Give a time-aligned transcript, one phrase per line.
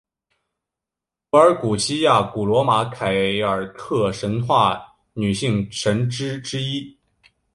[1.29, 3.13] 柏尔古希亚古罗马凯
[3.45, 6.97] 尔特神话女性神只之一。